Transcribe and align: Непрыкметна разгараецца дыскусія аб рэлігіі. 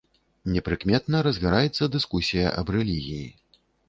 Непрыкметна 0.53 1.19
разгараецца 1.27 1.87
дыскусія 1.97 2.47
аб 2.63 2.73
рэлігіі. 2.77 3.29